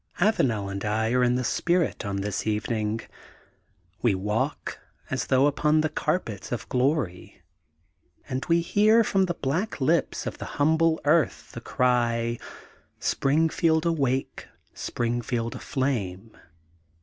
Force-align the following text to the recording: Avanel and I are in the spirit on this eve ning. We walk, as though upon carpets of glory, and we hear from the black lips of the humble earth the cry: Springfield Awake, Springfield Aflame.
Avanel 0.19 0.67
and 0.67 0.83
I 0.83 1.11
are 1.11 1.23
in 1.23 1.35
the 1.35 1.43
spirit 1.43 2.07
on 2.07 2.21
this 2.21 2.47
eve 2.47 2.71
ning. 2.71 3.01
We 4.01 4.15
walk, 4.15 4.79
as 5.11 5.27
though 5.27 5.45
upon 5.45 5.79
carpets 5.83 6.51
of 6.51 6.67
glory, 6.69 7.43
and 8.27 8.43
we 8.47 8.61
hear 8.61 9.03
from 9.03 9.25
the 9.25 9.35
black 9.35 9.79
lips 9.79 10.25
of 10.25 10.39
the 10.39 10.45
humble 10.57 10.99
earth 11.05 11.51
the 11.51 11.61
cry: 11.61 12.39
Springfield 12.99 13.85
Awake, 13.85 14.47
Springfield 14.73 15.53
Aflame. 15.53 16.35